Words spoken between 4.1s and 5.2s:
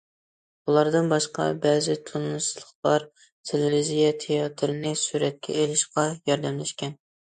تىياتىرىنى